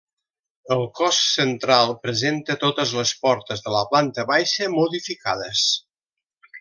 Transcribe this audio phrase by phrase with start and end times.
[0.75, 5.67] El cos central presenta totes les portes de la planta baixa modificades.